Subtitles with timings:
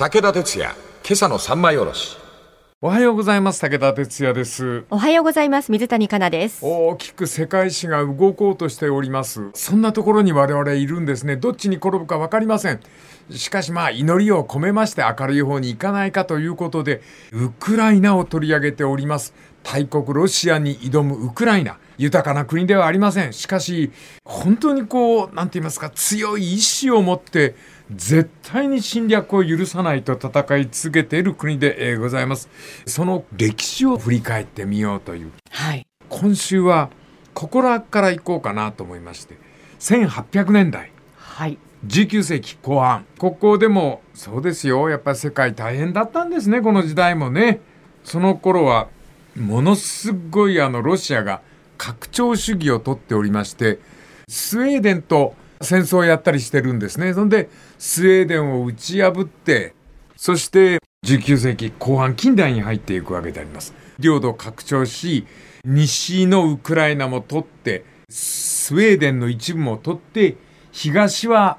[0.00, 0.74] 武田鉄矢、
[1.04, 2.16] 今朝の三枚おろし。
[2.80, 3.60] おはようございます。
[3.60, 4.84] 武田哲也です。
[4.88, 5.70] おはようございます。
[5.70, 6.64] 水谷香奈です。
[6.64, 9.50] 大きく世界史が動こうとしております。
[9.52, 11.36] そんなところに我々いるんですね。
[11.36, 12.80] どっちに転ぶか分かりません。
[13.30, 19.34] しかしまあ祈りを込めまして明るい方に行かないかということでウクライナを取り上げております。
[19.62, 21.76] 大国ロシアに挑むウクライナ。
[21.98, 23.34] 豊かな国ではありません。
[23.34, 23.92] しかし
[24.24, 27.54] 本当にこう何て言いますか強い意志を持って
[27.94, 32.48] 絶対に侵略を許さないと戦い続けている国でございます。
[32.86, 36.90] その歴史を振り返ってみようという、はい、今週は
[37.34, 39.38] ここらから行こうかなと思いまして。
[39.80, 43.06] 1800年代、はい、19世紀後半。
[43.18, 44.88] ここでもそうですよ。
[44.88, 46.60] やっぱり世界大変だったんですね。
[46.60, 47.60] この時代もね。
[48.04, 48.88] その頃は
[49.36, 51.40] ものすごいあのロシアが
[51.76, 53.78] 拡張主義をとっておりまして
[54.28, 57.12] スウェーデンと戦争をやったりしてるんですね。
[57.12, 59.74] そんで、スウェーデンを打ち破って、
[60.14, 63.72] そして19世紀後半近代に入っていくわけであります。
[63.98, 65.26] 領土拡張し、
[65.64, 70.36] 西のウクライナも取って、スウェーデンの一部も取って、
[70.72, 71.58] 東は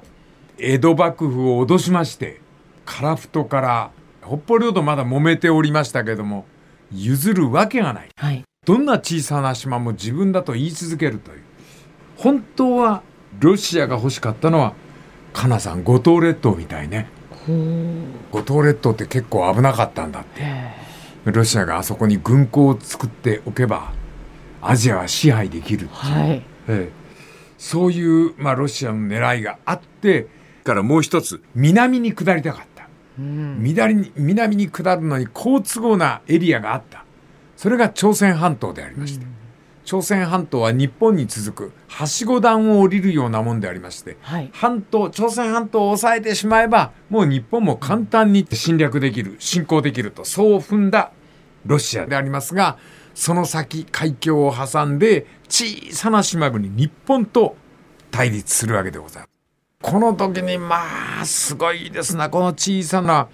[0.58, 2.40] 江戸幕府を脅しまして、
[2.84, 3.90] 樺太から
[4.24, 6.46] 北方領土まだ揉めておりましたけども、
[6.92, 8.08] 譲るわけがない。
[8.14, 11.42] はい、どんな小さな島も自分だと言い続けるという。
[12.16, 13.02] 本当は
[13.40, 14.74] ロシアが欲しかったのは
[15.32, 17.08] かなさん五島列島みたいね。
[18.30, 20.42] 五島列島って結構危なかったんだって。
[21.30, 23.92] ロシアがあそこに軍港を作っておけば
[24.60, 26.30] アジアは支配できるはい。
[26.30, 26.90] ええ、
[27.58, 30.26] そういう、まあ、ロシアの狙いがあって
[30.64, 32.88] からもう一つ南に下りたかった、
[33.18, 37.04] うん、南に南に下るのに好都合なエリアがあった。
[37.56, 39.41] それが朝鮮半島でありました、うん
[39.84, 51.12] 朝鮮半島は日本に続くはしご段を降りるようなもんでありまして、はい、半島朝鮮半島を抑えてしまえばもう日本も簡単に侵略できる侵攻できるとそう踏んだ
[51.66, 52.78] ロシアでありますが
[53.14, 57.56] その先海峡を挟んで小さな島国日本と
[58.10, 59.32] 対立するわけでございます。
[59.82, 63.28] この時にまあすごいですなこの小さな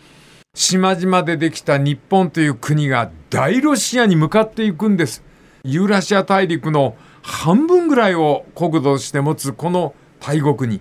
[0.54, 5.22] 島々でできた日本という国が大ロシアに向かっていくんです。
[5.64, 10.80] ユーラシア大陸の半分ぐらいを国土として持つこの大国に、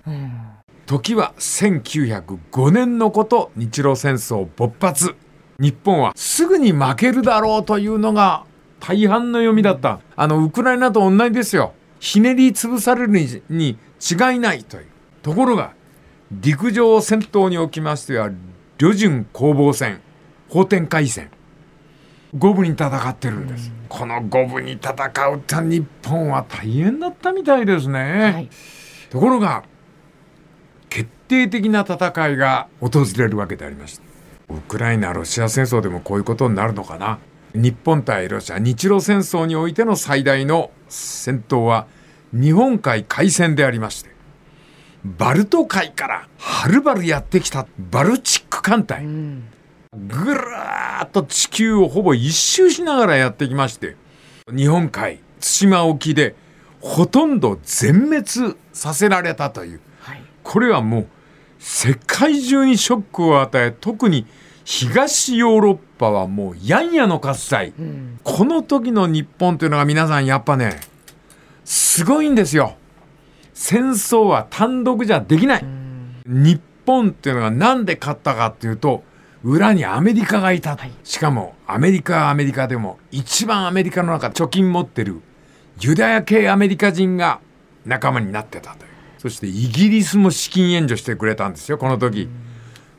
[0.85, 5.16] 時は1905年のこと日露戦争勃発。
[5.59, 8.45] 日本はすぐに負けるだろうというのが
[8.79, 9.99] 大半の読みだった。
[10.16, 11.73] あのウクライナと同じですよ。
[11.99, 14.85] ひねり潰されるに違いないという。
[15.23, 15.73] ところが
[16.31, 18.29] 陸上戦闘におきましては
[18.77, 19.99] 旅順攻防戦
[20.49, 21.29] 法天海戦。
[22.35, 28.49] 五分に戦ってるんです、この五分に戦うと日本は大変だったみたいですね、はい、
[29.09, 29.63] ところが
[30.89, 34.03] 決定的な戦いが訪れるわけでありました。
[34.49, 37.19] ウクライナロシア戦争でもこういうことになるのかな。
[37.53, 41.87] 日本対ロシア日露戦争においての最大の戦闘は
[42.33, 44.16] 日本海海戦でありまして。
[45.03, 49.43] バルト海からはるばるやってきたバルチック艦隊、うん。
[49.95, 53.96] ぐらーっと地球をほぼ一周しながらやってきまして、
[54.50, 56.35] 日本海、対馬沖で
[56.80, 59.81] ほとんど全滅させられたという。
[60.00, 61.08] はい、これはもう
[61.59, 64.25] 世界中にショックを与え、特に
[64.63, 70.79] 東ヨーロッパはもうやんやの喝采、うん、この時の日本というのが皆さんやっぱね、
[71.64, 72.75] すごいんですよ。
[73.53, 75.66] 戦争は単独じゃできない。
[76.25, 79.03] 日本っていうのがなんで勝ったかっていうと、
[79.43, 85.21] 裏にアメリカがいた、はい、しかもアメリカはアメリカでも一番アメリカの中貯金持ってる
[85.79, 87.39] ユダヤ系アメリカ人が
[87.85, 88.97] 仲間になってたという。
[89.17, 92.29] そしてイギリスも資金援助してくれたんですよこの時。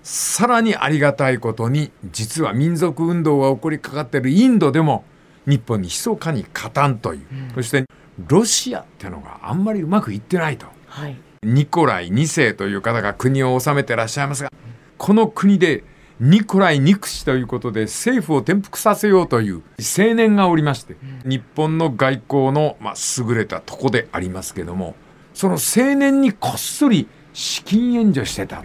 [0.03, 5.05] さらにありがたいことに実は民族運動が起こりかかってるインドでも
[5.47, 7.85] 日本に密かに勝たんという、うん、そして
[8.27, 14.53] ロシアってのがあんまりうまくいってないと、はい、ニコライ2世という方が国を治めてらっしゃいますが
[14.97, 15.85] この国で
[16.21, 24.97] ニコライ・ニク氏ということで政府を転覆させようという青年がおりまして、日本の外交の、まあ、優れたとこでありますけども
[25.33, 28.63] その青年にこっそり資金援助してた。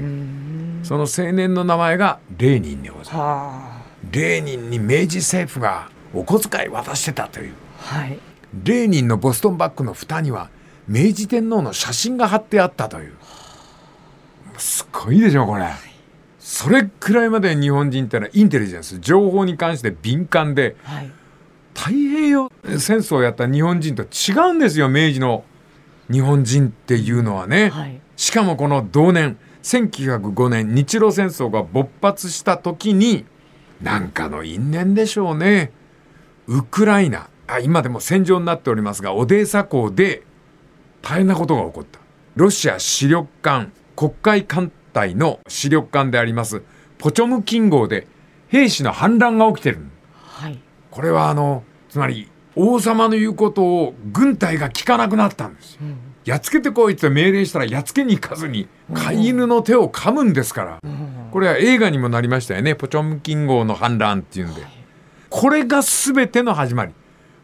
[0.81, 4.15] その青年の名前がレーニンでございます。
[4.15, 8.19] レーニンに明治政府がお小遣い渡してたという、はい、
[8.63, 10.49] レーニンのボストンバッグの蓋には
[10.87, 13.13] 明治天皇の写真が貼ってあったという。
[14.57, 15.67] すごいでしょこれ。
[16.53, 21.11] それくらいまで日本人ってのはインテリジェンス情報に関して敏感で、はい、
[21.73, 25.45] 太平洋戦争をやった日本人と違うんですよ明治の
[26.11, 33.25] 日本人っていうのはね、はい、しかもこの同年1905年日露戦争が勃発した時に
[33.81, 35.71] なんかの因縁でしょうね。
[36.45, 40.21] ウクライナあ今でも戦場になっておりますがオデーサ港で
[41.01, 41.99] 大変なことが起こった。
[42.35, 46.63] ロシア主力艦黒海艦隊の主力艦であります
[46.97, 48.07] ポチョムキン号で
[48.47, 49.79] 兵士の反乱が起きてる。
[50.13, 50.59] はい。
[50.91, 55.73] これはあのつまり王様の言うことを軍隊が聞かなくなったんです。
[55.73, 55.81] よ。
[56.23, 60.79] やっつけてこいって命令したらやっつけに行かずに飼い犬の手を噛むんですから。
[61.31, 64.61] これは映画にもなりましたよねポチョムキン号の反乱っていうんで。
[65.29, 66.93] これが全ての始まり。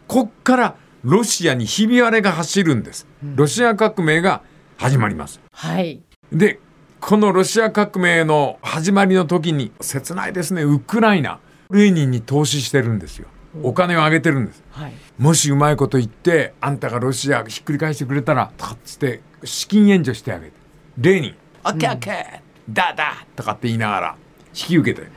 [0.07, 3.07] こっからロシアにひび割れが走るんです。
[3.35, 4.43] ロシア革命が
[4.77, 5.41] 始まります。
[5.51, 6.03] はい。
[6.31, 6.59] で
[7.01, 10.63] このロシア革命の始まりの時に切ないですね。
[10.63, 11.39] ウクライナ。
[11.71, 13.27] レーニンに投資してるんですよ。
[13.63, 14.63] お金をあげてるんです。
[14.71, 14.93] はい。
[15.17, 20.53] もしうまいこと言ってあんたがロシアひっくり返してくれたらとかっつって資金援助してあげて。
[20.97, 22.73] レーニン「オッケーオッケー。
[22.73, 24.15] だだ!」とかって言いながら
[24.49, 25.07] 引き受けて、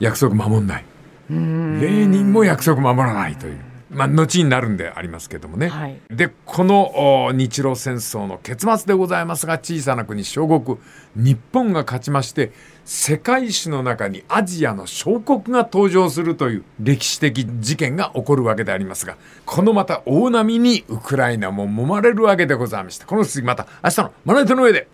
[0.00, 0.84] 約束守んない。
[1.30, 3.60] レーニンも約束守らないという
[3.90, 5.98] まあ後になるんでありますけどもね、はい。
[6.10, 10.78] でこのお日露戦争の結末でございますが小さな国小国
[11.16, 12.52] 日本が勝ちまして
[12.84, 23.06] 世界史の中にアジアの小国が登場するという歴史的事件が起こるわけでありますがこのまた大波にウクライナも揉まれるわけでございました。
[23.06, 24.88] この次また明日のまな板の上で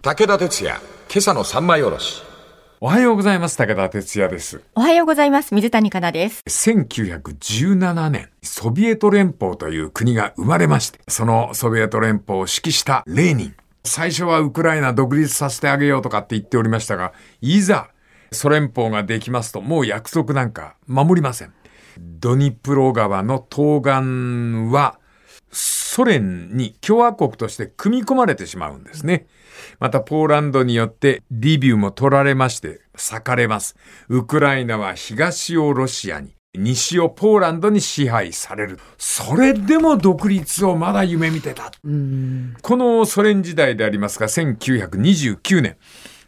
[0.00, 0.80] 武田鉄矢、
[1.10, 2.27] 今朝の三枚おろし。
[2.80, 5.52] おはようございます武田哲也ですおはようございます。
[5.52, 6.44] 水谷香奈です。
[6.46, 13.56] 1917年、ソビエト連邦という国が生まれまして、そのソビエト連邦を指揮したレーニン。
[13.84, 17.88] 最初はウクライナ独立させてあげようとかって言っておりましたが、いざ
[18.30, 21.52] ソ連邦ができますと、もう約束なんか守りません。
[21.98, 25.00] ドニプロ川の東岸は、
[25.50, 29.26] ソ連に共和国として組み込まれてしまうんですね。
[29.80, 33.76] またポーランドによってリビウも取られまして裂かれます。
[34.08, 38.78] ウクライナは東をロシアに、西をポーランドに支配される。
[38.96, 41.70] それでも独立をまだ夢見てた。
[42.62, 45.76] このソ連時代でありますが、1929年、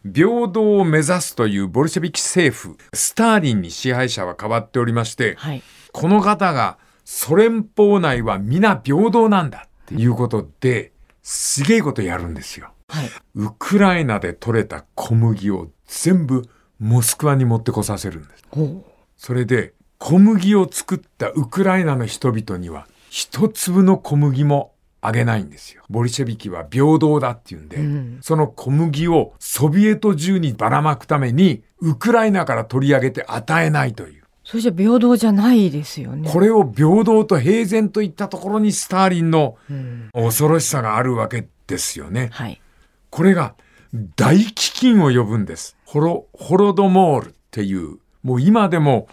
[0.04, 5.62] 平等を目指すというボルシェビキ政府、スターリンに支配者は変わっておりまして、はい。
[5.92, 10.92] この方がソ連邦内は皆平等なんだっていうことで、
[11.22, 12.72] すげえことやるんですよ。
[12.90, 13.10] はい。
[13.36, 16.48] ウクライナで採れた小麦を全部
[16.78, 18.44] モスクワに持ってこさせるんです。
[18.50, 18.84] ほ
[19.16, 24.72] それで小麦を作ったウクライナの人々には一粒の小麦も
[25.02, 25.82] あげないんですよ。
[25.88, 34.22] ボリシェビキは平等だっていうんで、その小麦をソビエト中にばらまくためにウクライナから取り上げて与えないという。
[34.22, 34.26] う。
[34.44, 36.30] それじゃ平等じゃないですよね。
[36.30, 39.56] これを平等と平然といったところにスターリンの
[40.12, 42.28] 恐ろしさがあるわけですよね。
[42.32, 42.60] はい。
[43.10, 43.54] これが
[44.16, 45.76] 大飢饉を呼ぶんです。
[45.84, 49.08] ホロ、ホロドモールっていう、もう今でも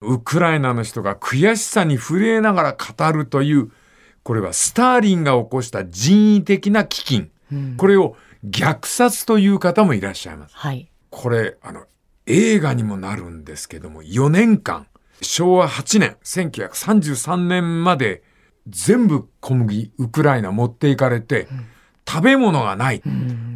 [0.00, 3.70] ウクライナの人が悔しさに震えながら語るという、
[4.22, 7.76] これはスターリンが起こした人為的な飢饉。
[7.76, 10.56] これを虐殺という方もいらっしゃいます。
[10.56, 10.90] はい。
[11.10, 11.84] これ、あの、
[12.26, 14.86] 映画にもなるんですけども、4年間、
[15.20, 18.22] 昭和8年、1933年まで、
[18.68, 21.48] 全部小麦、ウクライナ持っていかれて、
[22.10, 23.02] 食べ物がない。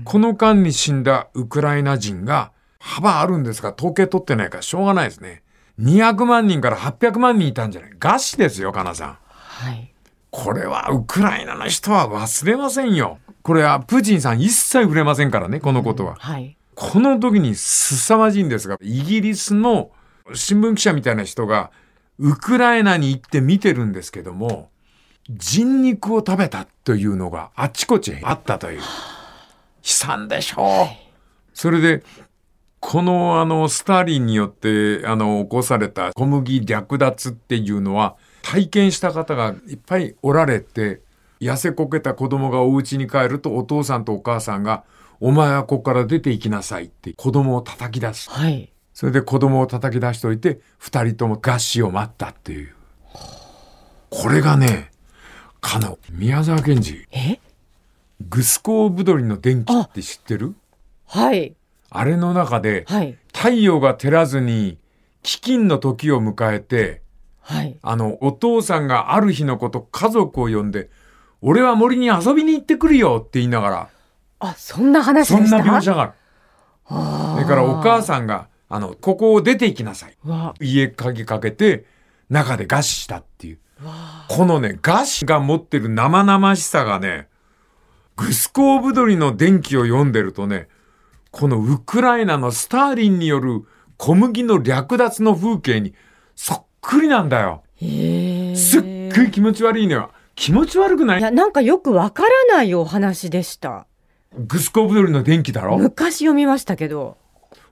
[0.04, 5.42] この間に死んだウクライナ人が、幅あるんですが、統計取ってないからしょうがないですね。
[5.80, 9.18] 200万人から800万人いたんじゃない餓死ですよ、かなさん。
[9.32, 9.92] はい。
[10.30, 13.18] これはウクライナの人は忘れませんよ。
[13.42, 16.16] これはプーチンさん一切触れませんからね、このことは。
[16.18, 16.56] はい。
[16.74, 19.90] この時に凄まじいんですが、イギリスの
[20.32, 21.70] 新聞記者みたいな人が、
[22.18, 24.70] ウクライナに行って見てるんですけども、
[25.30, 28.78] 人肉を食べたというのがあちこちあったという。
[28.78, 28.84] 悲
[29.82, 30.86] 惨でしょう。
[31.52, 32.02] それで、
[32.80, 41.00] このあの、スターリンによってあの、起こされた小麦略奪っていうのは、体験した方がいっぱいおられて、
[41.40, 44.84] 痩せこけた子供がお家に帰るとお父さんとお母さんが、
[45.20, 48.30] お前はここから出て行きなさいって子供を叩き出す。
[48.30, 48.70] はい。
[48.92, 52.74] それで子供を叩き出しといて、二人とも餓死を待ったっていう。
[54.10, 54.90] これがね、
[55.64, 57.40] かの、宮沢賢治、え？
[58.28, 60.54] グスコーブドリの電気って知ってる？
[61.06, 61.56] はい。
[61.88, 63.16] あれの中で、はい。
[63.32, 64.76] 太陽が照らずに、
[65.22, 67.00] 飢饉の時を迎えて、
[67.40, 67.78] はい。
[67.80, 70.90] あの、お父さんがある日のこと家族を呼んで、
[71.40, 73.88] 俺は森に遊びに行ってくるよって言いながら、
[74.40, 75.64] あ、そんな話そんでした？
[75.64, 76.12] な描写がある。
[76.86, 80.16] あそれからお母さんが、あの、ここを出て行きなさい。
[80.60, 81.86] 家鍵かけて、
[82.28, 83.58] 中で餓死したっていう。
[84.28, 87.28] このね、餓死が持ってる生々しさがね、
[88.16, 90.68] グスコーブドリの電気を読んでるとね、
[91.30, 93.64] このウクライナのスターリンによる
[93.96, 95.94] 小麦の略奪の風景に
[96.36, 97.64] そっくりなんだよ。
[98.54, 98.82] すっ
[99.14, 100.10] ごい気持ち悪いのよ。
[100.36, 101.20] 気持ち悪くない？
[101.20, 103.86] いや、なんかよくわからないお話でした。
[104.36, 105.76] グスコーブドリの電気だろ？
[105.76, 107.16] 昔読みましたけど。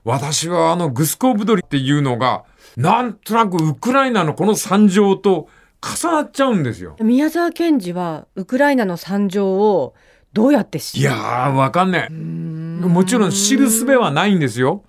[0.03, 2.43] 私はあのグスコーブドリっていうのが、
[2.75, 5.47] なんとなくウクライナのこの惨状と
[5.83, 6.95] 重なっちゃうんですよ。
[7.01, 9.93] 宮沢賢治はウクライナの惨状を
[10.31, 12.09] どうやって知いやー、わかんない。
[12.09, 14.83] もちろん知る術はないんですよ。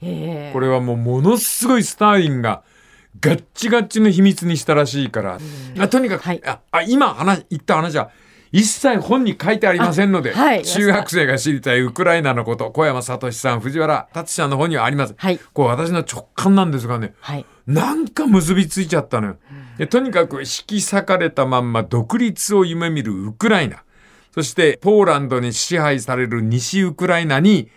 [0.53, 2.63] これはもうものすごいスターリンが
[3.21, 5.39] ガッチガッチの秘密にしたらしいから。
[5.79, 8.11] あとにかく、はいああ今話言った話は
[8.53, 15.15] 一切本に書いてありませんので、あはい中学生が知りたいウクライナのこと、小山聡さん、藤原達さんの本にはあります。
[15.17, 17.45] はいこう私の直感なんですがね、はい。
[17.67, 19.37] なんか結びついちゃったのよ。
[19.79, 23.83] でとにかく引き裂かれたまんま独立を夢見るウクライナ。
[24.33, 27.69] そしてポーランドに支配される西ウクライナに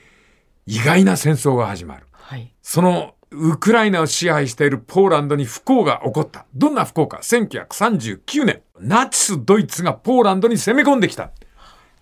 [0.65, 2.05] 意外な戦争が始まる。
[2.11, 2.53] はい。
[2.61, 6.45] そのウクライナを支配しているポーランドに不幸が起こった。
[6.55, 11.31] どんな不幸か ?1939 年、ナチスドイツがポーランドに攻め込んできた。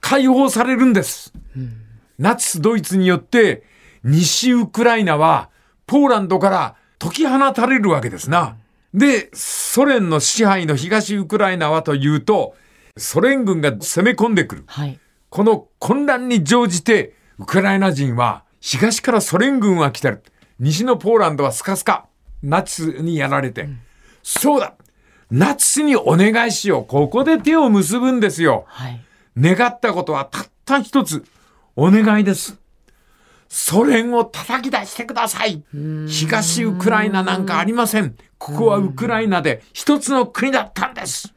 [0.01, 1.33] 解放されるんです。
[2.19, 3.63] ナチスドイツによって
[4.03, 5.49] 西ウクライナは
[5.87, 8.57] ポーランドから解き放たれるわけですな。
[8.95, 12.55] で、ソ連の支配の東ウクライナはというと、
[12.97, 14.63] ソ連軍が攻め込んでくる。
[14.67, 14.97] はい。
[15.29, 20.23] この混乱に乗じて、ウクライナ人は東からソ連軍は来てる。
[20.59, 22.07] 西のポーランドはスカスカ。
[22.41, 23.67] ナチスにやられて。
[24.23, 24.75] そうだ
[25.29, 26.85] ナチスにお願いしよう。
[26.85, 28.63] ここで手を結ぶんですよ。
[28.67, 29.01] はい。
[29.37, 31.25] 願ったことはたった一つ。
[31.75, 32.57] お願いです。
[33.57, 35.63] ソ連を叩き出してください。
[36.09, 38.13] 東ウクライナなんかありません。
[38.37, 41.33] ここはウクライナで一つの国だったんです。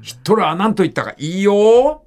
[0.00, 1.14] ヒトラーは何と言ったか。
[1.18, 2.02] いいよ。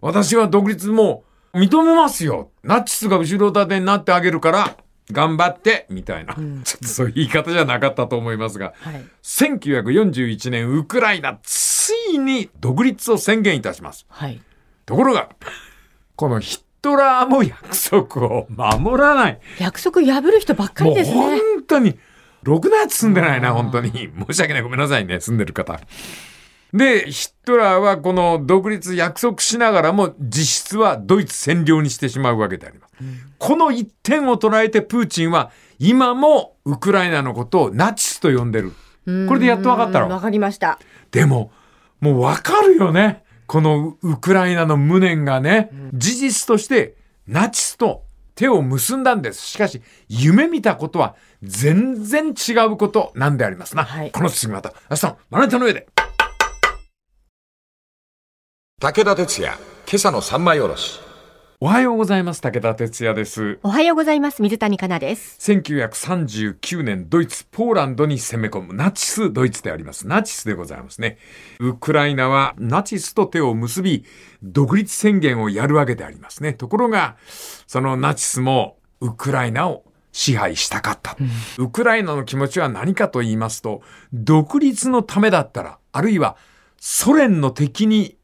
[0.00, 2.52] 私は独立も認めますよ。
[2.62, 4.76] ナチスが後ろ盾になってあげるから、
[5.12, 6.32] 頑張って、みたいな。
[6.32, 8.72] ちょっとそういう言い方じゃなかったと思いますが。
[8.80, 9.04] はい。
[9.22, 14.06] 1941年、ウクライナ、ついに独立を宣言いたします。
[14.08, 14.40] はい。
[14.86, 15.28] ところが、
[16.16, 19.40] このヒトラーも約束を守らない。
[19.58, 21.16] 約束破る人ばっかりですね。
[21.16, 21.98] 本当に、
[22.42, 23.90] ろくなやつ住んでないな、本当に。
[24.28, 24.62] 申し訳ない。
[24.62, 25.80] ごめんなさいね、住んでる方。
[26.72, 32.92] で、ヒトラーはこの独立約束しながらも実質はドイツ占領にしてしまうわけであります。
[33.38, 38.72] この一点を捉えてプーチンは今もウクライナのことをナチスと呼んでる。
[39.26, 40.78] これでやっと分かったろうんわかりました。
[41.10, 41.50] でも、
[42.00, 43.24] もうわかるよね。
[43.50, 46.94] このウクライナの無念がね、事実として
[47.26, 48.04] ナチスと
[48.36, 49.44] 手を結んだんです。
[49.44, 53.82] しかし、夢見たことは全然違うことなんでありますな。
[53.82, 55.88] はいこの次また、明日のまな板の上で。
[58.80, 61.09] 武田鉄矢、今朝の三枚おろし。
[61.62, 62.40] おはようございます。
[62.40, 63.58] 武田哲也です。
[63.62, 64.40] おはようございます。
[64.40, 65.36] 水谷香奈です。
[65.52, 70.08] 1939年ドイツ、ポーランドに攻め込むナチスドイツであります。
[70.08, 71.18] ナチスでございますね。
[71.58, 74.06] ウクライナはナチスと手を結び、
[74.42, 76.54] 独立宣言をやるわけでありますね。
[76.54, 77.18] ところが、
[77.66, 81.14] そのナチスもウクライナを支配したかった。
[81.58, 83.82] ウクライナの気持ちは何かと言いますと、
[84.14, 86.38] 独立のためだったら、あるいは
[86.78, 88.16] ソ連の敵に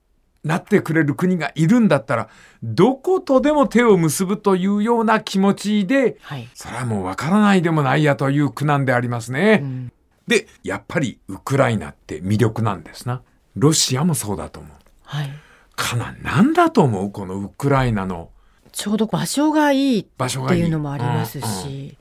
[0.47, 2.29] なってくれる国がいるんだったら、
[2.63, 6.49] どことでも手を結ぶというような気持ちで、はい。
[6.55, 9.91] それはもうわからないでもないやという苦難でありますね。
[10.27, 13.23] で、やっぱりウクライナって魅力なんですな。
[13.55, 14.73] ロシアもそうだと思う。
[15.05, 15.31] はい。
[15.75, 18.31] かな、なんだと思うこのウクライナの
[18.73, 20.61] ちょうど場所がいいっ場所がいい。
[20.61, 21.97] ていうのもありますうんうんし、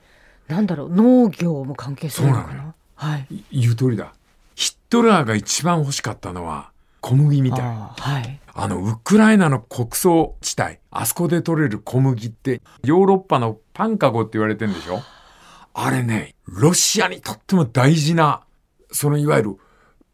[0.47, 2.75] なんだろう、農業も関係するのかそうなのな。
[2.95, 3.27] はい。
[3.51, 4.13] 言う通りだ。
[4.55, 6.71] ヒトラーが一番欲しかったのは
[7.05, 7.59] 小麦みたい。
[7.61, 8.39] はい。
[8.51, 15.03] あの、ウクライナの国葬地帯、あそこで取れる小麦って、ヨーロッパのパンカゴって言われてるんでしょ？
[15.75, 18.41] あれね、ロシアにとっても大事な、
[18.91, 19.57] そのいわゆる、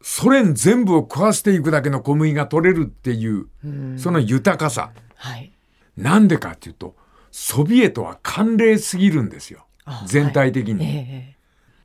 [0.02, 3.46] ソ連全部を食わしていくだけの小麦が取れるっていう、
[3.96, 4.90] その豊かさ。
[5.14, 5.50] はい。
[5.96, 6.94] なんでかっていうと、
[7.30, 10.04] ソビエトは寒冷すぎるんですよあ。
[10.06, 10.84] 全体的に。
[10.84, 11.36] え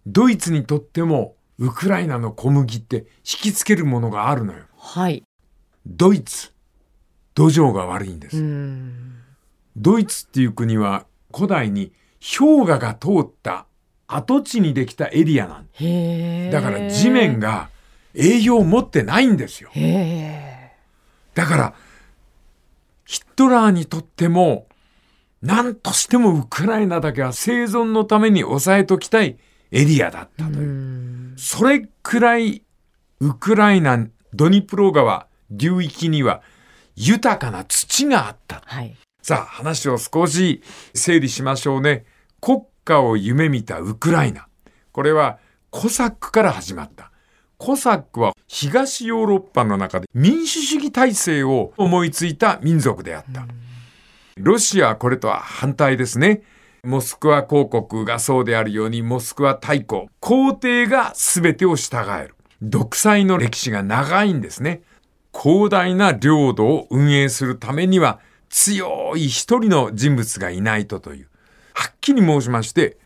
[0.05, 4.59] ドイツにとっても、ウクライナの小麦って引きつけるものがあるのよ。
[4.95, 5.23] えはい。
[5.85, 6.51] ドイツ、
[7.35, 8.37] 土壌が悪いんです。
[8.37, 9.21] うん。
[9.75, 11.91] ドイツっていう国は古代に
[12.37, 13.65] 氷河が通った
[14.07, 16.49] 跡地にできたエリアなんへえ。
[16.51, 17.39] だから地面。
[17.39, 17.69] が
[18.17, 19.69] 栄養を持ってないんですよ。
[21.35, 21.73] だから
[23.05, 24.67] ヒトラーにとっても
[25.41, 29.37] 何としてもウクライナだけは生存のために抑えときたい
[29.71, 30.61] エリアだったというう。
[30.63, 31.35] ん。
[31.37, 32.63] それくらい
[33.19, 36.41] ウクライナドニプロ川流域には
[36.95, 38.61] 豊かな土があった。
[38.65, 40.61] はい、さあ、話を少し
[40.93, 42.05] 整理しましょうね。
[42.41, 44.47] 国家を夢見たウクライナ。
[44.91, 47.11] これはコサックから始まった。
[47.57, 53.47] コサックは東ヨーロッパの中で民主主義体制を思いついた民族であった。
[54.37, 56.43] ロシアはこれとは反対ですね。
[56.83, 62.35] モスクワ公国がそうであるように、モスクワ大公、皇帝が全てを従える。
[62.61, 64.81] 独裁の歴史が長いんですね。
[65.33, 71.27] 広大な領土を運営するためには、強い一人の人物がいないとという。
[71.73, 72.97] はっきり申しまして、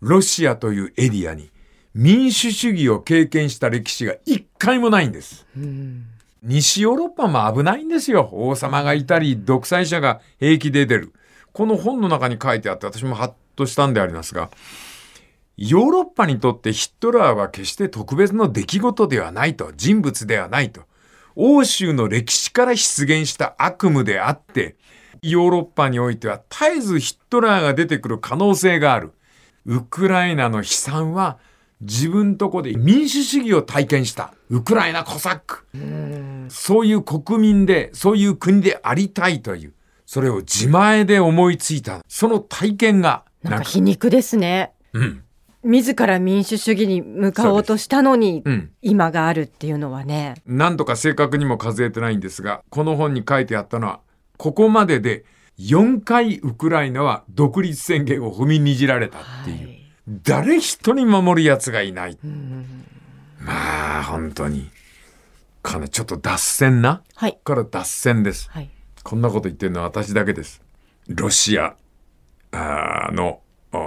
[0.00, 1.50] ロシアというエリアに
[1.94, 5.46] 民主主義を経験した歴史が一回もないんです。
[6.42, 8.28] 西ヨーロッパも危ないんですよ。
[8.32, 11.12] 王様がいたり、独裁者が平気で出る。
[11.52, 14.50] この本の中に書いてあって私もハッとしたんでありますが、
[15.58, 20.82] ヨーロッパにとってヒットラーは決して特別の出来事ではないと、人物ではないと。
[21.34, 24.76] 欧州の歴史から出現した悪夢であって、
[25.20, 29.12] ヨーロッパにおいては絶えずヒットラーが出てくる可能性がある。
[29.66, 31.38] ウクライナの悲惨は
[31.80, 35.66] 自分とこで民主主義を体験したウクライナコサック。
[36.50, 39.74] そういう国民で、そういう国でありたいという、
[40.06, 43.24] それを自前で思いついた、その体験が。
[43.42, 44.72] なんか皮肉ですね。
[44.92, 45.24] うん。
[45.64, 50.34] 自ら民主主義に向かおうとしたのに、うん、今があるっていうのはね。
[50.46, 54.00] 何とか正確にも数えてないんですが、この本に書いてあったのは、
[54.36, 55.24] ここまでで
[55.58, 59.66] 4回ウクライナは独立宣言を踏みにじられたっていう。
[59.66, 62.16] はい、誰一人守る奴がいない。
[63.40, 64.70] まあ、本当に。
[65.62, 67.02] かなちょっと脱線な。
[67.14, 67.38] はい。
[67.42, 68.48] から脱線です。
[68.50, 68.70] はい。
[69.02, 70.62] こんなこと言ってるのは私だけです。
[71.08, 71.74] ロシア
[72.52, 73.40] の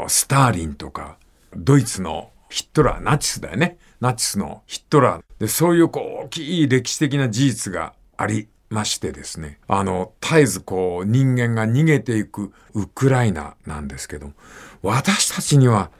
[0.08, 1.18] スターリンとか、
[1.56, 3.78] ドイツのヒットラー、ナチスだよね。
[4.00, 5.24] ナチスのヒットラー。
[5.40, 9.60] で、そういうこう大きい歴史的な事実がありましてですね。
[9.68, 14.34] あの、絶えずこう人間が逃げていくウクライナなんですけど、
[14.82, 15.92] 私たちには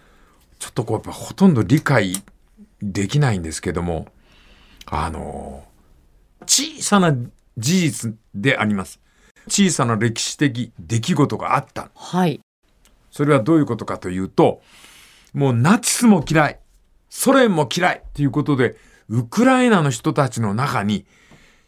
[0.60, 2.14] ちょっとこうやっぱほとんど理解
[2.82, 4.08] できないんですけども、
[4.86, 5.64] あの、
[6.46, 7.16] 小さな
[7.58, 9.00] 事実であります。
[9.48, 11.92] 小さな歴史的出来事があった。
[11.96, 12.42] はい。
[13.12, 14.62] それはどういうことかというと、
[15.34, 16.60] もうナチスも嫌い、
[17.10, 18.78] ソ連も嫌いということで、
[19.10, 21.06] ウクライナの人たちの中に、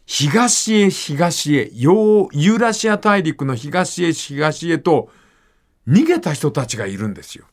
[0.06, 5.10] 東へ東へ、ユーラシア大陸の東へ東へと
[5.88, 7.46] 逃げた人たちがいるんですよ。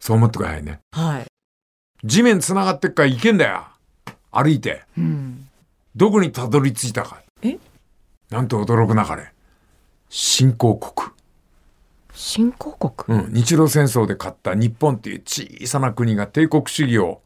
[0.00, 0.80] そう思ってくださいね。
[0.92, 1.26] はい。
[2.04, 3.66] 地面繋がってっから行けんだよ。
[4.30, 4.82] 歩いて。
[4.96, 5.48] うん、
[5.94, 7.22] どこにたどり着いたか。
[7.42, 7.58] え？
[8.30, 9.32] なんと驚くなかれ。
[10.08, 11.10] 新興国。
[12.24, 13.18] 新興国？
[13.18, 13.32] うん。
[13.32, 17.20] 日露戦争で勝った日本っていう小さな国が帝国主義を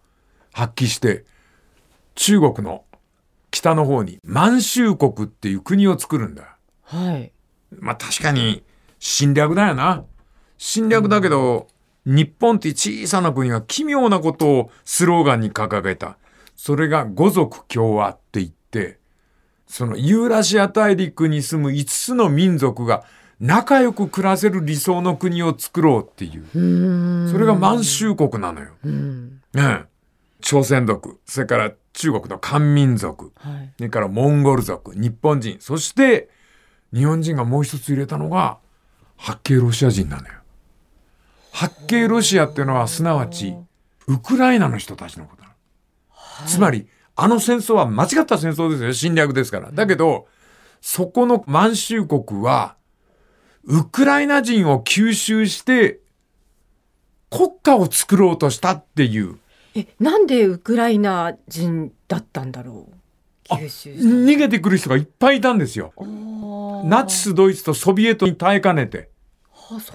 [0.55, 1.27] 発揮して、
[2.15, 2.85] 中国の
[3.51, 6.57] 北の方に満州国っていう国を作るんだ。
[6.83, 7.31] はい。
[7.79, 8.65] まあ確かに
[8.99, 10.03] 侵略だよな。
[10.57, 11.69] 侵略だけど、
[12.07, 16.17] うん、日本って小さな国が奇妙なことをスローガンに掲げた。
[16.57, 18.99] それが五族共和って言って、
[19.67, 23.05] そのユーラシア大陸に住む5つの民族が
[23.41, 27.29] 仲良く暮らせる理想の国を作ろうっていう。
[27.31, 28.71] それが満州国なのよ。
[29.53, 29.85] ね
[30.41, 36.29] 朝鮮族、それから中国の漢民族、はい、それからモンゴル族、日本人、そして
[36.95, 38.59] 日本人がもう一つ入れたのが
[39.17, 40.35] 八景ロシア人なのよ。
[41.53, 43.57] 八景ロシアっていうのはすなわち
[44.07, 45.55] ウクライナの人たちのことなの。
[46.11, 48.93] はい、つまりあの戦争は間違った戦争ですよ。
[48.93, 49.73] 侵略ですから。
[49.73, 50.27] だけど、
[50.83, 52.76] そこの満州国は
[53.67, 55.99] ウクライナ人を吸収して
[57.31, 59.39] 国家を作ろうとしたっていう。
[59.75, 62.89] え、なんでウクライナ人だったんだろ
[63.51, 63.55] う？
[63.55, 65.93] 吸収逃げてくる人がいっぱいいたんですよ。
[66.85, 69.11] ナチスドイツとソビエトに耐えかねて。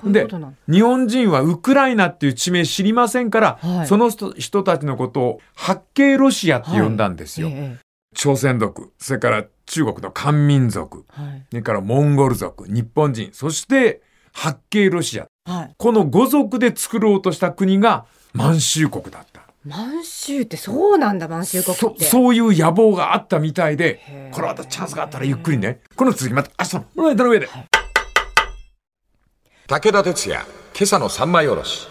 [0.04, 0.28] で
[0.70, 7.48] 日本人はウクライナっていう地名知りませんから、はい、その人人たちのことを八景ロシアって呼んだんですよ。
[7.48, 13.30] はいええ、朝鮮族それから中国の漢民族、はい、それからモンゴル族日本人。
[13.32, 14.02] そして
[14.34, 19.44] 八景ロシア、はい、この五族で作ろうとした国が満州国だった。
[19.64, 22.04] 満州ってそうなんだ満州国って。
[22.04, 24.02] そういう野望があったみたいで
[24.34, 25.80] これはチャンスがあったらゆっくりね。
[25.96, 27.68] この続きまた明日の「の上で」はい、
[29.68, 31.88] 武田鉄矢今朝の三枚おろし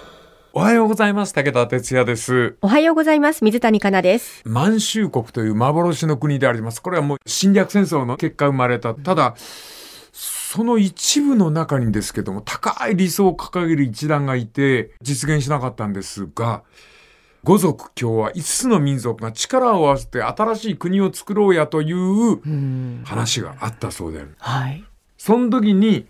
[0.53, 1.33] おはようございます。
[1.33, 2.57] 武田哲也です。
[2.61, 3.45] おはようございます。
[3.45, 4.43] 水谷香奈です。
[4.45, 6.83] 満州国という幻の国であります。
[6.83, 8.93] これはもう侵略戦争の結果生まれた。
[8.97, 9.37] ただ、
[10.13, 16.65] その一部の中にですけども、高い理想を掲げる一団がいて、実現しなかったんですが、
[17.45, 24.35] 五族共和5つの民族が力を合わせて新しい国を作ろうやという話があったそうである。
[24.39, 24.85] はい、
[25.17, 26.09] その時に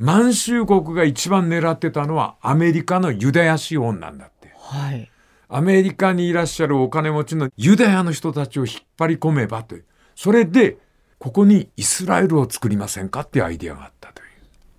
[0.00, 4.50] 満州国が一番狙ってたのはアメリカのユダヤ資本なんだって。
[4.58, 5.10] はい、
[5.50, 9.84] アメリカにいらっしゃるお金持ちのユダヤの人たちを引っ張り込めばという。
[10.16, 10.78] それで、
[11.18, 14.28] ここにイスラエルを作りませんかっていうアイデアがあったという。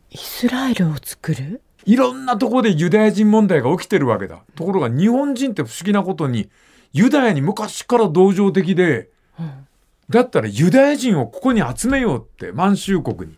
[0.10, 1.62] イスラエルを作る？
[1.86, 4.40] いろんなところでユダヤ人問題が起きてるわけだ。
[4.56, 6.50] ところが日本人って不思議なことに、
[6.94, 9.68] ユダヤに昔から同情的で、うん、
[10.10, 13.38] だったらユダヤ人をここに集めようって、満州国に。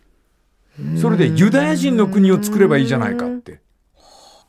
[1.00, 3.60] それでユダヤ人の国を作ればいいじゃないかって。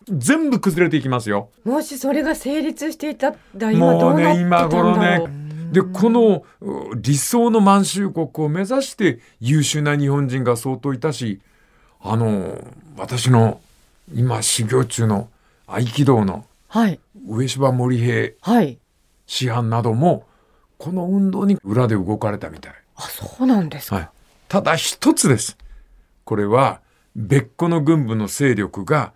[0.10, 1.50] 全部崩れていきますよ。
[1.64, 4.84] もしそれが成立していたら今どうなってたんだろう。
[4.84, 5.46] もうね、今頃ね。
[5.72, 6.44] で、この
[6.96, 11.42] 理想の満州国を目指して優秀な日本人が相当いたし、
[12.02, 12.64] あの、
[12.98, 13.60] 私の
[14.14, 15.30] 今修行中の
[15.66, 16.46] 合気道の
[17.28, 18.34] 上芝森平
[19.26, 20.26] 師範なども
[20.78, 22.74] この運動に裏で動かれたみたい。
[22.96, 24.10] あそうなんですか、はい、
[24.48, 25.58] ただ一つです。
[26.26, 26.82] これは
[27.16, 29.14] 別個の軍部の勢力が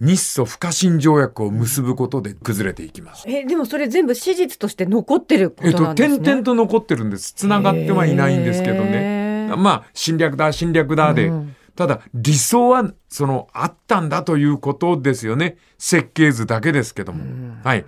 [0.00, 3.24] 日ソ不可侵条約を結ぶことで崩れていきます。
[3.28, 6.14] えでもそれ全部史実として残ってることなんですね。
[6.14, 7.32] えっと点々と残ってるんです。
[7.34, 9.54] つながってはいないんですけどね。
[9.56, 11.28] まあ侵略だ侵略だで。
[11.28, 17.24] うんただ理想はそのあったんだということですよね設計図だけですけども。
[17.64, 17.84] はい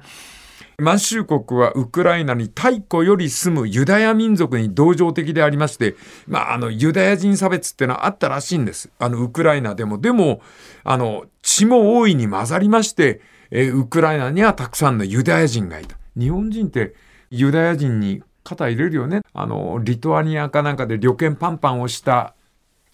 [0.78, 5.94] 満州国はウクライナに太古より住むユダヤ民族に同情的でありまして、
[6.26, 8.90] まあ、あの、ユダヤ人差別ってのはあったらしいんです。
[8.98, 9.98] あの、ウクライナでも。
[9.98, 10.40] でも、
[10.82, 15.96] あの、血も大いに混ざりまして、えウクライナにはたくさんのユダヤ人がいた。
[16.18, 16.94] 日本人って
[17.30, 19.20] ユダヤ人に肩入れるよね。
[19.32, 22.34] あの、リトアニアかなんかで旅券パンパンをした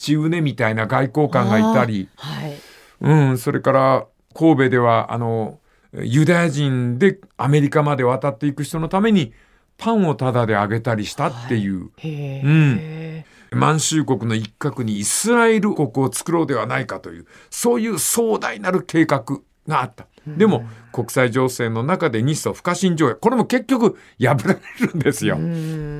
[0.00, 2.56] 千畝みたいな外交官がいたり、はい、
[3.00, 5.59] うん、それから神戸ではあの
[5.92, 9.32] ユダヤ人でアメリカまで渡っていく人のために
[9.76, 19.24] パンをタダであげたりしたっていう、はい、うん、満州国の一角にイスラエル国を作ろうではないかというそういう壮大なる計画
[19.66, 20.06] があった。
[20.26, 25.38] でも、国際情勢の中で日ソ不可侵条約これも結局破られるんですよ。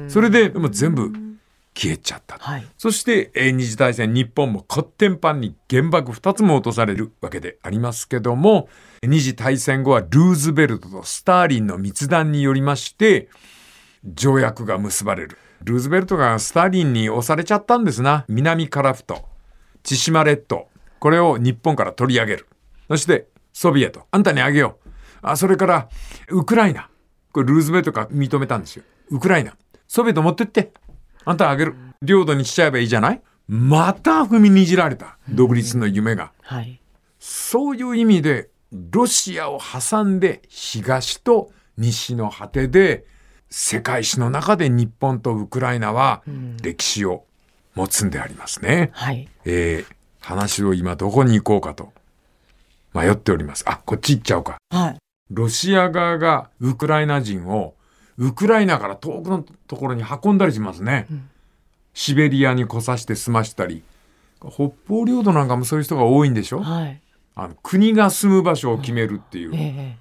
[0.09, 1.11] それでも全部
[1.81, 8.69] 消えちゃった、はい、そして、えー、二次大戦日本もコッテンパンに原爆2つも落とされるわけでありますけども
[9.03, 13.31] 二次大戦後はルーズベルトとスターリンの密談によりまして
[14.05, 15.39] 条約が結ばれる。
[15.63, 18.25] ルーズベルトがスターリンに押されちゃったんですな。
[18.29, 19.27] 南カラフト
[19.83, 22.47] 千島列島これを日本から取り上げる。
[22.89, 24.91] そしてソビエトあんたにあげよう。
[25.23, 25.89] あそれから
[26.29, 26.89] ウクライナ。
[27.33, 28.85] これルーズベルトが認めたんですよ。
[29.11, 29.55] ウクライナ。
[29.87, 30.73] ソビエト持ってって
[31.25, 31.75] あんたあげる。
[32.03, 33.21] 領土にしちゃえばいいじゃない？
[33.47, 35.19] また踏みにじられた。
[35.29, 36.33] 独立の夢が。
[36.43, 36.81] はい。
[37.19, 43.05] そういう意味で、ロシアを挟んで東と西の果てで、
[43.51, 46.23] 世界史の中で日本とウクライナは
[46.63, 47.25] 歴史を
[47.75, 48.91] 持つんでありますね。
[48.93, 49.29] はい。
[49.45, 51.93] えー、話を今どこに行こうかと
[52.95, 53.65] 迷っております。
[53.69, 54.59] あ、こっち行っちゃおうか。
[54.71, 54.97] はい。
[55.31, 57.75] ロシア側がウクライナ人を
[58.21, 61.07] ウクライナから遠くのところに運んだりしますね。
[61.11, 61.31] うん、
[61.95, 63.83] シベリアに来さして済ましたり。
[64.41, 67.01] 北方領土なんかもそういう人が多いんでしょ、はい、
[67.35, 69.99] あの国が住む場所を決めるっていう、え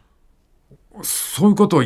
[1.04, 1.84] そういうことを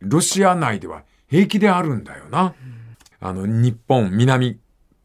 [0.00, 2.42] ロシア内では平気であるんだよな。
[2.42, 2.96] うん、
[3.28, 4.58] あの日本南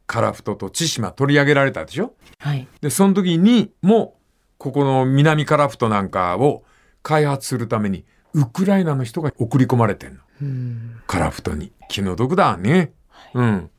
[0.08, 4.16] 樺太と千島取り上げられたでしょ、はい、でその時にも
[4.58, 6.64] ここの南樺太なんかを
[7.02, 10.23] 開発するためにウクライナの人が送り込まれてんの。
[11.08, 11.72] カラフトに。
[11.90, 12.92] 気の毒だね。
[13.34, 13.70] うん。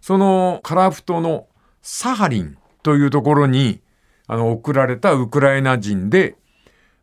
[0.00, 1.46] そのカラフトの
[1.82, 3.80] サハリンというところに、
[4.26, 6.36] あの、送られたウクライナ人で、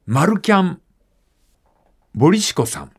[0.06, 0.82] マルキャン・
[2.16, 2.92] ボリシコさん。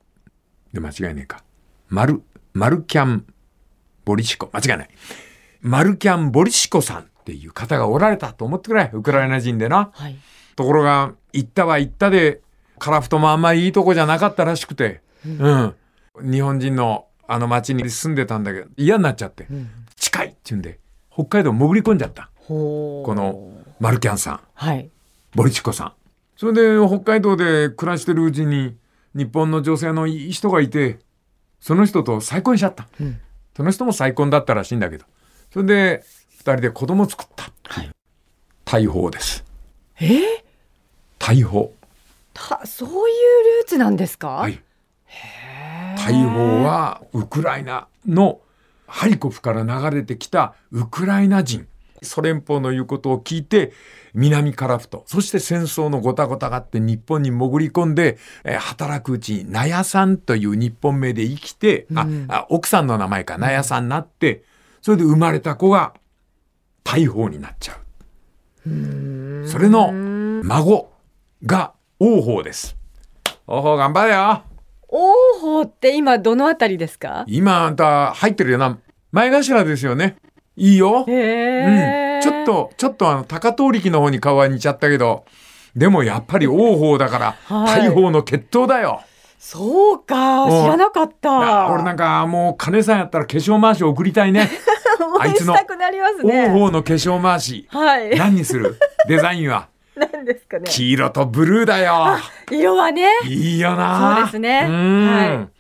[0.73, 1.43] で、間違いねえか。
[1.89, 3.27] マル、マルキャン・
[4.05, 4.51] ボリシコ。
[4.53, 4.91] 間違いない。
[5.61, 8.91] マルキャン・ボリシコさんっていう方がおられたと思ってくれ。
[8.93, 9.91] ウクライナ人でな。
[9.95, 10.17] はい、
[10.55, 12.43] ところが、行ったは行ったで、
[12.79, 15.75] カラフトもあんまりいいとこじゃなかったらしくて、うん、
[16.23, 20.79] 日本人のあの町に住んでたんだけど嫌になっちゃって、うん、近いって言うんで
[21.13, 22.31] 北海道潜り込んじゃった。
[22.47, 24.89] このマルキャンさん、はい、
[25.35, 25.93] ボリチコさん。
[26.37, 28.77] それで北海道で暮らしてるうちに
[29.15, 31.01] 日本の女性のいい人がいて
[31.61, 33.21] その人と再婚しちゃった、うん、
[33.57, 35.05] その人も再婚だったらしいんだけど。
[35.53, 36.05] それで
[36.39, 37.91] 2人で子供作った、はい、
[38.65, 39.45] 大砲です。
[40.01, 40.07] え？
[40.07, 40.21] ー、
[41.19, 41.75] 大砲。
[42.33, 42.95] たそういう
[43.61, 44.63] ルーツなんですか、はい、
[46.09, 48.41] 大砲はウクライナの
[48.87, 51.69] ハリコフから流れてきたウクライナ人。
[52.01, 53.73] ソ連邦の言うことを聞いて、
[54.15, 64.45] 南カフト、そして戦争のごたごたがあって日本に潜り込んで、えー、働くうちに、納屋さんという日本名で生きて、うん、あ奥さんの名前か、納屋さんになって、
[64.81, 65.93] それで生まれた子が
[66.85, 67.79] 大砲になっちゃ
[68.65, 68.71] う。
[68.71, 69.93] うそれの
[70.45, 70.93] 孫
[71.45, 72.77] が王鵬です。
[73.49, 74.45] 王鵬頑張れよ
[74.89, 77.25] 王鵬って今どのあたりですか？
[77.27, 78.79] 今あんた入ってるよな？
[79.13, 80.17] 前頭ですよね。
[80.57, 81.05] いいよ。
[81.07, 82.23] へうん。
[82.23, 85.25] ちょっと、ちょっとあの、高遠力の方に顔は似ちゃったけど、
[85.77, 89.03] でもやっぱり王鵬だから、はい、大鵬の血統だよ。
[89.39, 91.71] そうか、知らなかった。
[91.71, 94.51] 俺なんかもう金さんやったら化粧回し送りたいね。
[95.21, 97.69] あいつの王鵬の化粧回し。
[97.71, 98.17] はい。
[98.17, 98.79] 何にする？
[99.07, 99.69] デザインは。
[99.99, 100.71] 何ですかね。
[100.71, 102.17] 黄色とブルーだよ。
[102.51, 103.09] 色はね。
[103.25, 104.17] いいよな。
[104.17, 104.61] そうですね。
[104.63, 105.59] はい。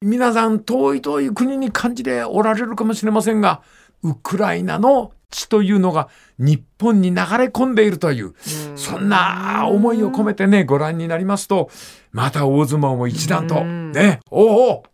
[0.00, 3.62] 皆さん遠い遠い国に感じでおられるかもしれませんが、
[4.02, 8.34] ウクライナの血というのが日本に流れ込んでいるという、
[8.76, 11.68] そんな思いを込めてね、ご覧になりますと、
[12.12, 14.84] また大相撲も一段と、ね、おお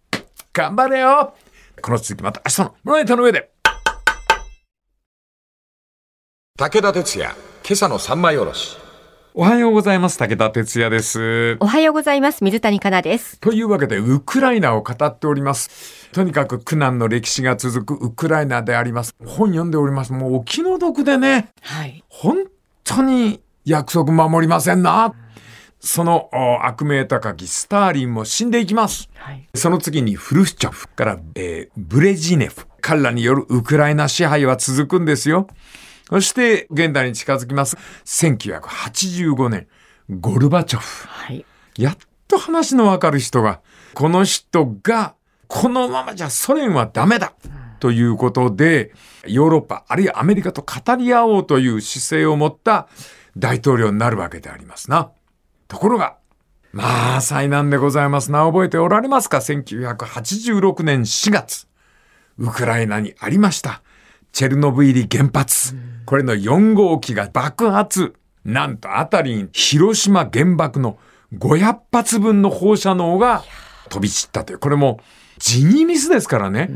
[0.52, 1.34] 頑張れよ
[1.82, 3.50] この続きまた明日の胸板の上で。
[6.56, 7.34] 武田鉄矢、
[7.66, 8.76] 今朝の三枚おろし。
[9.32, 10.18] おはようございます。
[10.18, 11.56] 武田哲也です。
[11.60, 12.44] おはようございます。
[12.44, 13.40] 水谷香奈です。
[13.40, 16.10] というわけで、ウクライナを語っております。
[16.12, 19.14] とにかく苦難の歴史が続くウクライナであります。
[19.24, 20.12] 本読んでおります。
[20.12, 21.54] もうお気の毒でね。
[21.62, 22.04] はい。
[22.10, 22.44] 本
[22.84, 25.14] 当に約束守りませんな。
[25.80, 26.28] その
[26.64, 29.08] 悪名高きスターリンも死んでいきます。
[29.14, 32.66] はい、その次にフルシチョフから、えー、ブレジネフ。
[32.82, 35.46] 彼らによるウクライナ支配は続くんですよ。
[36.08, 37.76] そして現代に近づきます。
[38.04, 39.66] 1985年、
[40.10, 41.08] ゴルバチョフ。
[41.08, 41.44] はい、
[41.76, 41.96] やっ
[42.28, 43.60] と話のわかる人が、
[43.94, 45.14] この人が、
[45.48, 47.32] このままじゃソ連はダメだ
[47.80, 48.92] ということで、
[49.26, 52.88] ヨーロッパ、あるいはアメリカと語り合おうという姿勢を持った
[53.36, 55.10] 大統領になるわけでありますな。
[55.68, 56.16] ところが、
[56.72, 58.44] まあ、災難でございますな。
[58.46, 61.68] 覚えておられますか ?1986 年4月、
[62.38, 63.83] ウクライナにありました。
[64.34, 65.76] チェルノブイリ原発。
[66.06, 68.16] これの4号機が爆発。
[68.44, 70.98] なんとあたりに広島原爆の
[71.34, 73.44] 500発分の放射能が
[73.90, 74.58] 飛び散ったという。
[74.58, 74.98] これも
[75.38, 76.68] 地味ミスですからね。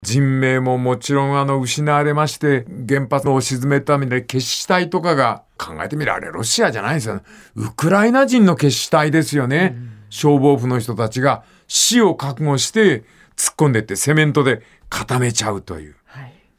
[0.00, 7.20] 人命ももちろんあの失われまして、原発を沈めたために決死隊とかが考えてみれあれロシアじゃないですよ、
[7.56, 9.76] ウクライナ人の決死隊ですよね。
[10.08, 13.04] 消防府の人たちが死を覚悟して
[13.36, 15.95] 突っ込んでってセメントで固めちゃうという。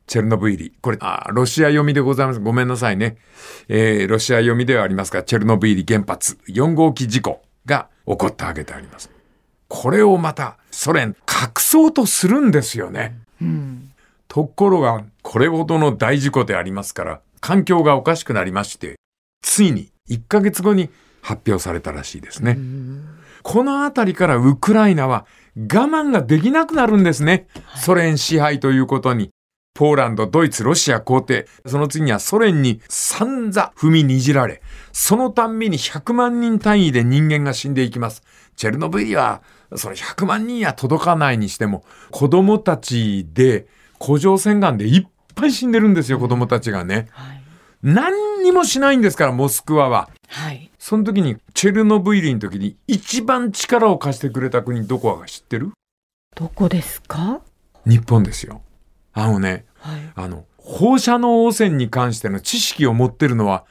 [0.08, 0.74] チェルノブイリ。
[0.82, 2.40] これ、あ、ロシア読みでございます。
[2.40, 3.18] ごめんなさいね。
[3.68, 9.12] えー、ロシア読みではありますが、チェルノブイリ原発4号機事故が起こったわけであります。
[9.68, 13.20] これをまたソ連隠そうとするんですよね。
[13.42, 13.92] うん、
[14.30, 18.96] ところが、これほどの大事故でありますから、環境がおかしくなりまして、
[19.42, 20.90] ついに1ヶ月後に
[21.22, 22.58] 発表されたらしいですね。
[23.44, 25.26] このあたりからウクライナは
[25.58, 27.48] 我慢ができなくなるんですね。
[27.76, 29.32] ソ連支配ということに。
[29.78, 38.24] ポーランド、ドイツ、ロシア皇帝、その次にはソ連に散々踏みにじられ、そのたんびに100万人単位で人間が死んでいきます。
[38.56, 39.44] チェルノブイリは、
[39.76, 43.68] その100万人や届かないにしても、子供たちで、
[44.00, 47.06] 甲状腺がんでいっぱい死んでるんですよ、子供たちがね。
[47.12, 47.44] はい、
[47.84, 50.10] 何にもしないんですから、モスクワは。
[50.28, 50.72] はい。
[50.80, 55.74] その時に、チェルノブイリの時に一番力を貸してくれた国、どこか知ってる？
[56.36, 57.42] どこですか？
[57.86, 58.64] 日本ですよ。
[59.20, 63.66] あのね、はい、あの、放射能汚染に関しての知識を持ってるのは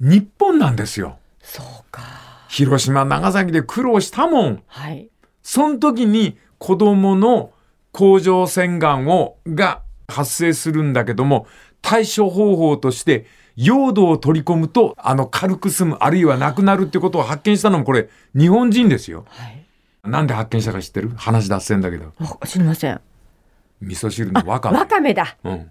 [0.00, 1.18] 日本なんですよ。
[1.40, 2.02] そうか。
[2.48, 4.62] 広島、長崎で苦労したもん。
[4.66, 5.08] はい。
[5.42, 7.52] その時に子供の
[7.92, 11.46] 甲状腺がんを、が発生するんだけども、
[11.80, 13.26] 対処方法として、
[13.56, 19.24] 用土を取り込むと、あの、軽く済む、あるいはなくなるってことを発見したのも、これ、日本人ですよ。
[19.28, 19.64] はい。
[20.04, 21.12] なんで発見したか知ってる？
[21.16, 22.12] 話脱線だけど。
[22.46, 23.00] 知りません。
[23.82, 24.78] 味噌汁のわかめ。
[24.78, 25.36] わかめだ。
[25.44, 25.70] うん。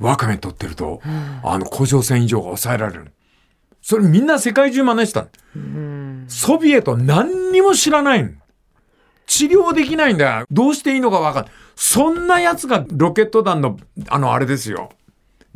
[0.00, 3.12] わかめ取ってると、うん、あの、甲状腺異常が抑えられる。
[3.82, 5.28] それみんな世界中真似した。
[5.54, 8.34] うん、ソビエト何にも知らない
[9.26, 10.46] 治療できないんだよ。
[10.50, 11.52] どうしていいのかわかんない。
[11.76, 14.90] そんな奴がロケット弾の、あの、あれですよ。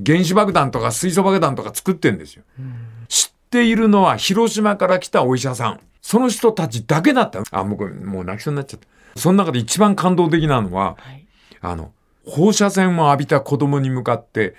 [0.04, 2.44] 原子爆弾とか水素爆弾とか作ってんですよ。
[2.58, 2.74] うん、
[3.08, 5.80] 知っているのは広島から来たお医者さん。
[6.02, 7.42] その人たちだけだった。
[7.50, 9.20] あ、もう、もう泣きそうになっちゃった。
[9.20, 11.23] その中で一番感動的なのは、はい
[11.64, 11.92] あの、
[12.26, 14.54] 放射線を浴びた子供に向かって、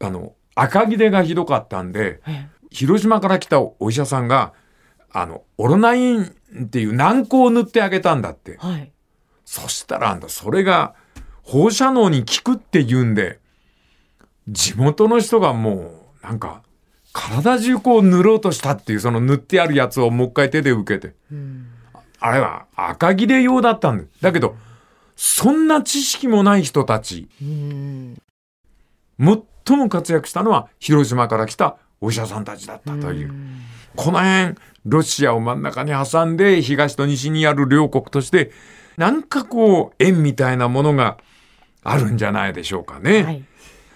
[0.00, 2.20] あの、赤切れがひどかったんで、
[2.70, 4.52] 広島から来たお医者さんが、
[5.10, 6.28] あの、オロナインっ
[6.70, 8.56] ていう軟膏を塗ってあげたんだって。
[8.58, 8.92] はい、
[9.44, 10.94] そしたら、それが
[11.42, 13.40] 放射能に効くって言うんで、
[14.48, 15.74] 地元の人がも
[16.22, 16.62] う、なんか、
[17.12, 21.14] 体中こう塗ろうとしたっていう、その塗ってあるやつをもう一回手で受けて。
[22.20, 24.04] あれは赤切れ用だったんだ。
[24.20, 24.56] だけど、
[25.16, 27.28] そんな知識もない人たち。
[29.18, 33.34] 最も活躍したのは広島から来たお医者さんたちだったという。
[33.96, 38.52] この辺、ロシアを真ん中に挟んで東と西にある両国として、
[38.96, 41.18] なんかこう、縁みたいなものが
[41.82, 43.22] あるんじゃないでしょうかね。
[43.22, 43.44] はい、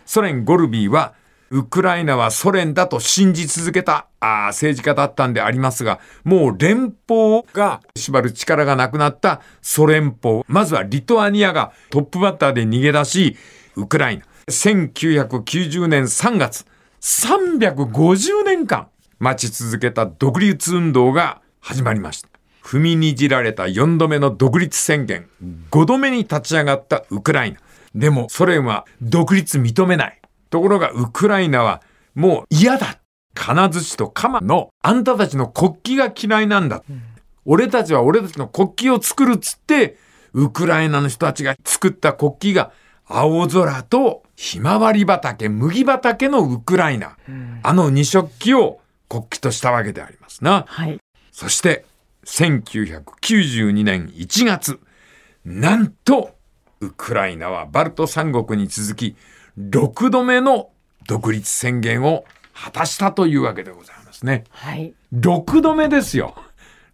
[0.06, 1.14] ソ連ゴルビーは、
[1.52, 13.36] ウクライナはソ連だと信じ続けたあ政治家だったんでありますが、もう連邦が縛る力がなくなったソ連邦、まずはリトアニアがトップバッターで逃げ出し、
[13.74, 16.66] ウクライナ、1990年3月、
[17.00, 18.86] 350年間
[19.18, 22.28] 待ち続けた独立運動が始まりました。
[22.62, 25.28] 踏みにじられた4度目の独立宣言、
[25.72, 27.58] 5度目に立ち上がったウクライナ。
[27.96, 30.19] でもソ連は独立認めない。
[30.50, 31.82] ところがウクライナは
[32.14, 32.98] もう嫌だ。
[33.34, 36.82] 金槌と鎌のあんたたちの国旗が嫌いなんだ。
[36.88, 37.02] うん、
[37.44, 39.96] 俺たちは俺たちの国旗を作るっつって、
[40.32, 42.72] ウクライナの人たちが作った国旗が
[43.06, 47.16] 青空とひまわり畑、麦畑のウクライナ。
[47.28, 50.64] うん、あの二色旗を国旗としたわけでありますな。
[50.68, 50.98] はい、
[51.32, 51.84] そして、
[52.24, 54.80] 1992年1月、
[55.44, 56.36] なんと、
[56.80, 59.16] ウクライナはバルト三国に続き、
[59.68, 60.70] 6度目の
[61.07, 64.44] 独立宣言を果たしたというわけでございますね。
[64.51, 64.94] はい。
[65.14, 66.35] 6度目ですよ。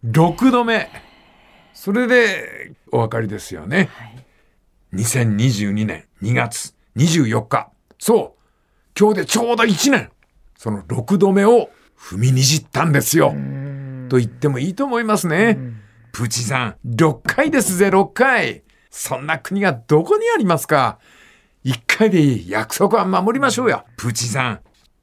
[0.05, 0.91] 6度目。
[1.75, 3.89] それでお分かりですよね。
[3.93, 4.25] はい、
[4.95, 7.71] 2022年2月24日。
[7.99, 8.99] そう。
[8.99, 10.11] 今日でちょうど1年。
[10.57, 13.35] その6度目を踏みにじったんですよ。
[14.09, 15.59] と言ってもいいと思いますね。
[16.13, 18.63] プーチンさん、6回ですぜ、6回。
[18.91, 20.99] そんな国がどこにありますか？
[21.69, 22.49] 一回でいい。
[22.49, 23.85] 約束は守りましょうよ。
[23.97, 24.61] プーチンさん、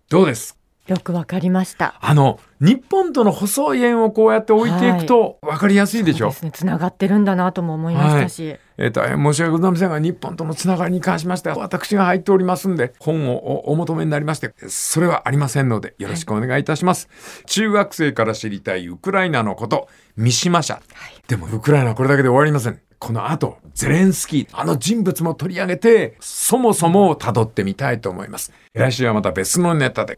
[0.08, 0.58] どうです？
[0.88, 1.96] よくわかりました。
[2.00, 6.28] あの、日本との細い縁をこうやって置いていくと分かりやすいでしょ。
[6.28, 6.52] はい、ですね。
[6.54, 8.48] つながってるんだなとも思いましたし。
[8.48, 17.10] はい、えっ、ー、と、申し訳ございませんが、日本とのつながりに関しましては、私が入っておりますんで、本をお求めになりまして、それはありませんので、よろしくお願いいたします。
[17.12, 20.82] はい、中学生から知りたいウクライナのこと、三島社。
[21.28, 22.80] でも、ウクライナはこれだけで終わりません。
[22.98, 28.54] この後、ゼレンスキー、あの人物も取り上げて、そもそもを辿ってみたいと思います。
[28.74, 30.18] 来週はまた別のネタで。